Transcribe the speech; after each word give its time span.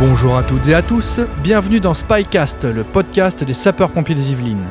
Bonjour 0.00 0.34
à 0.38 0.42
toutes 0.42 0.66
et 0.70 0.74
à 0.74 0.80
tous, 0.80 1.20
bienvenue 1.42 1.78
dans 1.78 1.92
Spycast, 1.92 2.64
le 2.64 2.84
podcast 2.84 3.44
des 3.44 3.52
sapeurs-pompiers 3.52 4.14
des 4.14 4.32
Yvelines. 4.32 4.64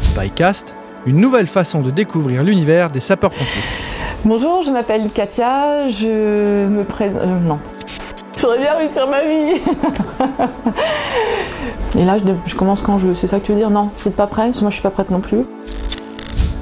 Spycast, 0.00 0.74
une 1.04 1.18
nouvelle 1.18 1.46
façon 1.46 1.82
de 1.82 1.90
découvrir 1.90 2.42
l'univers 2.42 2.90
des 2.90 3.00
sapeurs-pompiers. 3.00 3.62
Bonjour, 4.24 4.62
je 4.62 4.70
m'appelle 4.70 5.10
Katia, 5.10 5.88
je 5.88 6.66
me 6.68 6.84
présente... 6.84 7.22
euh, 7.24 7.38
non. 7.38 7.58
Je 8.34 8.40
voudrais 8.40 8.60
bien 8.60 8.72
réussir 8.78 9.06
ma 9.08 9.26
vie 9.26 9.60
Et 11.98 12.04
là, 12.06 12.16
je, 12.16 12.24
je 12.46 12.56
commence 12.56 12.80
quand 12.80 12.96
je 12.96 13.08
veux, 13.08 13.14
c'est 13.14 13.26
ça 13.26 13.40
que 13.40 13.44
tu 13.44 13.52
veux 13.52 13.58
dire? 13.58 13.68
Non, 13.68 13.90
c'est 13.98 14.16
pas 14.16 14.26
prêt, 14.26 14.44
parce 14.44 14.56
que 14.56 14.62
moi 14.62 14.70
je 14.70 14.76
suis 14.76 14.82
pas 14.82 14.88
prête 14.88 15.10
non 15.10 15.20
plus. 15.20 15.40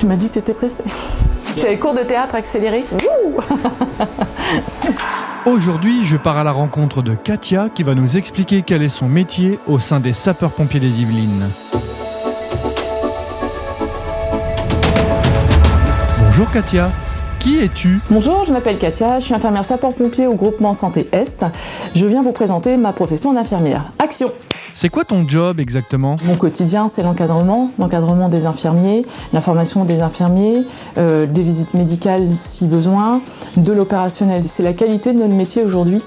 Tu 0.00 0.06
m'as 0.06 0.16
dit 0.16 0.30
que 0.30 0.34
t'étais 0.34 0.54
pressée. 0.54 0.82
C'est 1.54 1.68
les 1.68 1.78
cours 1.78 1.94
de 1.94 2.02
théâtre 2.02 2.34
accélérés. 2.34 2.84
Aujourd'hui, 5.48 6.04
je 6.04 6.18
pars 6.18 6.36
à 6.36 6.44
la 6.44 6.52
rencontre 6.52 7.00
de 7.00 7.14
Katia 7.14 7.70
qui 7.74 7.82
va 7.82 7.94
nous 7.94 8.18
expliquer 8.18 8.60
quel 8.60 8.82
est 8.82 8.90
son 8.90 9.08
métier 9.08 9.58
au 9.66 9.78
sein 9.78 9.98
des 9.98 10.12
sapeurs-pompiers 10.12 10.78
des 10.78 11.00
Yvelines. 11.00 11.48
Bonjour 16.18 16.50
Katia, 16.50 16.92
qui 17.48 17.60
es-tu 17.60 17.98
Bonjour, 18.10 18.44
je 18.44 18.52
m'appelle 18.52 18.76
Katia, 18.76 19.20
je 19.20 19.24
suis 19.24 19.32
infirmière 19.34 19.64
sapeur-pompier 19.64 20.26
au 20.26 20.34
groupement 20.34 20.74
Santé 20.74 21.08
Est. 21.12 21.46
Je 21.94 22.04
viens 22.04 22.20
vous 22.22 22.32
présenter 22.32 22.76
ma 22.76 22.92
profession 22.92 23.32
d'infirmière. 23.32 23.90
Action 23.98 24.30
C'est 24.74 24.90
quoi 24.90 25.04
ton 25.04 25.26
job 25.26 25.58
exactement? 25.58 26.16
Mon 26.26 26.34
quotidien, 26.34 26.88
c'est 26.88 27.02
l'encadrement, 27.02 27.70
l'encadrement 27.78 28.28
des 28.28 28.44
infirmiers, 28.44 29.06
l'information 29.32 29.86
des 29.86 30.02
infirmiers, 30.02 30.64
euh, 30.98 31.24
des 31.24 31.42
visites 31.42 31.72
médicales 31.72 32.30
si 32.32 32.66
besoin, 32.66 33.22
de 33.56 33.72
l'opérationnel. 33.72 34.44
C'est 34.44 34.62
la 34.62 34.74
qualité 34.74 35.14
de 35.14 35.18
notre 35.18 35.34
métier 35.34 35.62
aujourd'hui, 35.62 36.04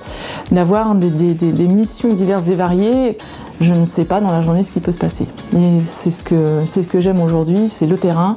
d'avoir 0.52 0.94
des, 0.94 1.10
des- 1.10 1.34
des- 1.34 1.54
des 1.54 1.68
missions 1.68 2.14
diverses 2.14 2.50
et 2.50 2.56
variées. 2.56 3.18
Je 3.62 3.74
ne 3.74 3.86
sais 3.86 4.06
pas 4.06 4.22
dans 4.22 4.32
la 4.32 4.42
journée 4.42 4.62
ce 4.62 4.72
qui 4.72 4.80
peut 4.80 4.92
se 4.92 5.00
passer. 5.00 5.26
Et 5.58 5.82
c'est 5.84 6.12
ce 6.12 6.22
que, 6.22 6.62
c'est 6.68 6.84
ce 6.84 6.88
que 6.88 7.00
j'aime 7.00 7.20
aujourd'hui, 7.20 7.68
c'est 7.68 7.88
le 7.88 7.98
terrain 7.98 8.36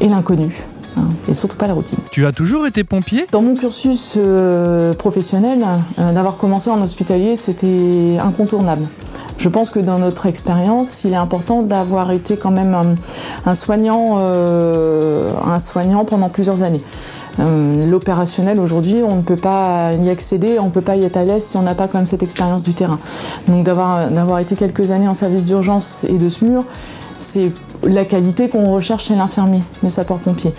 et 0.00 0.08
l'inconnu. 0.08 0.66
Hein, 0.96 1.08
et 1.28 1.34
surtout 1.34 1.56
pas 1.56 1.66
la 1.66 1.74
routine. 1.74 1.98
Tu 2.10 2.26
as 2.26 2.32
toujours 2.32 2.66
été 2.66 2.84
pompier? 2.84 3.26
Dans 3.32 3.42
mon 3.42 3.54
cursus 3.54 4.14
euh, 4.16 4.94
professionnel, 4.94 5.64
euh, 5.98 6.12
d'avoir 6.12 6.36
commencé 6.36 6.70
en 6.70 6.80
hospitalier, 6.82 7.36
c'était 7.36 8.18
incontournable. 8.22 8.86
Je 9.38 9.48
pense 9.48 9.70
que 9.70 9.80
dans 9.80 9.98
notre 9.98 10.26
expérience, 10.26 11.04
il 11.04 11.12
est 11.12 11.16
important 11.16 11.62
d'avoir 11.62 12.10
été 12.10 12.36
quand 12.36 12.50
même 12.50 12.74
un, 12.74 12.94
un 13.46 13.54
soignant, 13.54 14.18
euh, 14.20 15.30
un 15.46 15.58
soignant 15.58 16.04
pendant 16.04 16.28
plusieurs 16.28 16.62
années. 16.62 16.82
Euh, 17.38 17.88
L'opérationnel 17.88 18.60
aujourd'hui, 18.60 18.96
on 19.02 19.16
ne 19.16 19.22
peut 19.22 19.36
pas 19.36 19.94
y 19.94 20.10
accéder, 20.10 20.58
on 20.58 20.66
ne 20.66 20.70
peut 20.70 20.82
pas 20.82 20.96
y 20.96 21.04
être 21.04 21.16
à 21.16 21.24
l'aise 21.24 21.44
si 21.44 21.56
on 21.56 21.62
n'a 21.62 21.74
pas 21.74 21.88
quand 21.88 21.96
même 21.96 22.06
cette 22.06 22.22
expérience 22.22 22.62
du 22.62 22.74
terrain. 22.74 22.98
Donc 23.48 23.64
d'avoir 23.64 24.10
d'avoir 24.10 24.40
été 24.40 24.56
quelques 24.56 24.90
années 24.90 25.08
en 25.08 25.14
service 25.14 25.46
d'urgence 25.46 26.04
et 26.04 26.18
de 26.18 26.28
SMUR, 26.28 26.64
c'est 27.18 27.52
la 27.82 28.04
qualité 28.04 28.48
qu'on 28.48 28.72
recherche 28.72 29.04
chez 29.06 29.14
l'infirmier, 29.14 29.62
le 29.82 29.88
sapeur-pompier. 29.88 30.52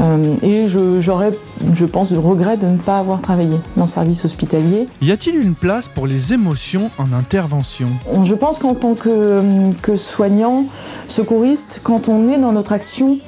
Euh, 0.00 0.34
et 0.42 0.66
j'aurais, 0.66 1.30
je 1.72 1.84
pense, 1.84 2.10
le 2.12 2.18
regret 2.18 2.56
de 2.56 2.66
ne 2.66 2.76
pas 2.76 2.98
avoir 2.98 3.20
travaillé 3.22 3.56
dans 3.76 3.84
le 3.84 3.88
service 3.88 4.24
hospitalier. 4.24 4.88
Y 5.00 5.12
a-t-il 5.12 5.40
une 5.40 5.54
place 5.54 5.88
pour 5.88 6.06
les 6.06 6.32
émotions 6.32 6.90
en 6.98 7.12
intervention? 7.16 7.86
On- 8.12 8.24
Je 8.24 8.34
pense 8.34 8.58
qu'en 8.58 8.74
tant 8.74 8.94
que, 8.94 9.40
que 9.82 9.96
soignant, 9.96 10.64
secouriste, 11.06 11.80
quand 11.84 12.08
on 12.08 12.28
est 12.28 12.38
dans 12.38 12.52
notre 12.52 12.72
action, 12.72 13.18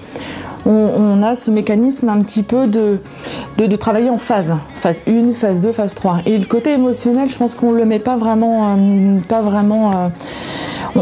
on, 0.67 0.73
on 0.73 1.23
a 1.23 1.35
ce 1.37 1.51
mécanisme 1.51 2.09
un 2.09 2.21
petit 2.21 2.43
peu 2.43 2.67
de, 2.67 2.99
de, 3.57 3.67
de 3.67 3.77
travailler 3.77 4.11
en 4.11 4.19
phase. 4.19 4.55
Phase 4.75 5.03
1, 5.09 5.33
phase 5.33 5.61
2, 5.61 5.73
phase 5.73 5.95
3. 5.95 6.19
Et 6.27 6.37
le 6.37 6.45
côté 6.45 6.73
émotionnel, 6.73 7.29
je 7.29 7.37
pense 7.39 7.55
qu'on 7.55 7.71
le 7.73 7.85
met 7.85 8.01
pas 8.01 8.17
vraiment... 8.17 8.75
euh, 8.77 9.19
pas 9.29 9.41
vraiment 9.41 9.93
euh, 9.93 10.09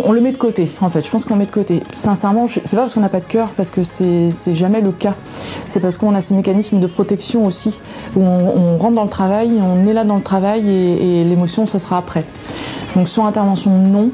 on, 0.04 0.12
le 0.12 0.20
met 0.20 0.32
de 0.32 0.36
côté, 0.36 0.68
en 0.80 0.88
fait. 0.88 1.00
Je 1.00 1.10
pense 1.10 1.24
qu'on 1.24 1.34
le 1.34 1.40
met 1.40 1.46
de 1.46 1.50
côté. 1.50 1.82
Sincèrement, 1.92 2.46
c'est 2.46 2.70
pas 2.70 2.82
parce 2.82 2.94
qu'on 2.94 3.00
n'a 3.00 3.08
pas 3.08 3.20
de 3.20 3.26
cœur, 3.26 3.50
parce 3.56 3.70
que 3.70 3.82
c'est 3.82 4.52
jamais 4.52 4.80
le 4.80 4.92
cas. 4.92 5.14
C'est 5.66 5.80
parce 5.80 5.98
qu'on 5.98 6.14
a 6.14 6.20
ces 6.20 6.34
mécanismes 6.34 6.78
de 6.78 6.86
protection 6.86 7.46
aussi, 7.46 7.80
où 8.14 8.22
on, 8.22 8.78
rentre 8.78 8.94
dans 8.94 9.04
le 9.04 9.10
travail, 9.10 9.58
on 9.62 9.86
est 9.88 9.92
là 9.92 10.04
dans 10.04 10.16
le 10.16 10.22
travail 10.22 10.68
et, 10.70 11.24
l'émotion, 11.24 11.66
ça 11.66 11.78
sera 11.78 11.98
après. 11.98 12.24
Donc 12.94 13.08
sur 13.08 13.24
intervention, 13.24 13.70
non. 13.70 14.10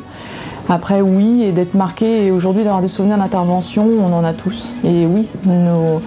Après, 0.68 1.00
oui, 1.00 1.42
et 1.42 1.52
d'être 1.52 1.74
marqué, 1.74 2.26
et 2.26 2.30
aujourd'hui 2.30 2.62
d'avoir 2.62 2.80
des 2.80 2.88
souvenirs 2.88 3.18
d'intervention, 3.18 3.84
on 3.84 4.12
en 4.12 4.24
a 4.24 4.32
tous. 4.32 4.72
Et 4.84 5.06
oui, 5.06 5.28
nos, 5.44 6.00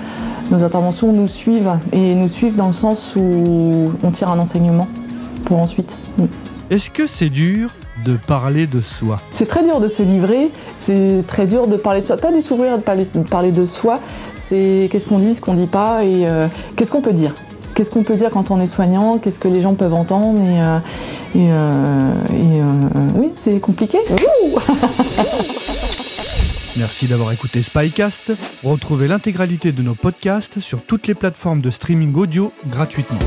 interventions 0.63 1.11
nous 1.11 1.27
suivent, 1.27 1.73
et 1.91 2.15
nous 2.15 2.27
suivent 2.27 2.55
dans 2.55 2.67
le 2.67 2.71
sens 2.71 3.15
où 3.17 3.91
on 4.03 4.11
tire 4.11 4.29
un 4.29 4.39
enseignement 4.39 4.87
pour 5.45 5.59
ensuite. 5.59 5.97
Est-ce 6.69 6.89
que 6.89 7.07
c'est 7.07 7.29
dur 7.29 7.71
de 8.03 8.17
parler 8.17 8.67
de 8.67 8.81
soi 8.81 9.21
C'est 9.31 9.47
très 9.47 9.63
dur 9.63 9.79
de 9.79 9.87
se 9.87 10.03
livrer, 10.03 10.51
c'est 10.75 11.23
très 11.27 11.47
dur 11.47 11.67
de 11.67 11.77
parler 11.77 12.01
de 12.01 12.05
soi, 12.05 12.17
pas 12.17 12.31
de 12.31 12.41
s'ouvrir, 12.41 12.77
de 12.77 12.83
parler, 12.83 13.05
de 13.05 13.19
parler 13.27 13.51
de 13.51 13.65
soi, 13.65 13.99
c'est 14.33 14.89
qu'est-ce 14.91 15.07
qu'on 15.07 15.19
dit, 15.19 15.35
ce 15.35 15.41
qu'on 15.41 15.53
dit 15.53 15.67
pas, 15.67 16.03
et 16.03 16.27
euh, 16.27 16.47
qu'est-ce 16.75 16.91
qu'on 16.91 17.01
peut 17.01 17.13
dire? 17.13 17.33
Qu'est-ce 17.75 17.91
qu'on 17.91 18.03
peut 18.03 18.15
dire 18.15 18.29
quand 18.29 18.51
on 18.51 18.59
est 18.61 18.67
soignant? 18.67 19.17
Qu'est-ce 19.17 19.37
que 19.37 19.49
les 19.49 19.59
gens 19.59 19.73
peuvent 19.73 19.93
entendre? 19.93 20.39
Et, 20.39 20.61
euh, 20.61 20.77
et, 21.35 21.51
euh, 21.51 22.13
et, 22.31 22.61
euh, 22.61 22.63
oui, 23.15 23.31
c'est 23.35 23.59
compliqué. 23.59 23.97
Merci 26.77 27.07
d'avoir 27.07 27.33
écouté 27.33 27.61
Spycast. 27.61 28.31
Retrouvez 28.63 29.09
l'intégralité 29.09 29.73
de 29.73 29.81
nos 29.81 29.93
podcasts 29.93 30.61
sur 30.61 30.83
toutes 30.83 31.07
les 31.07 31.15
plateformes 31.15 31.59
de 31.59 31.69
streaming 31.69 32.15
audio 32.15 32.53
gratuitement. 32.69 33.19